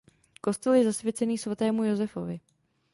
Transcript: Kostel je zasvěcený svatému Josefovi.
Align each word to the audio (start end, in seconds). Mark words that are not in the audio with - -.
Kostel 0.41 0.73
je 0.73 0.83
zasvěcený 0.83 1.37
svatému 1.37 1.83
Josefovi. 1.83 2.39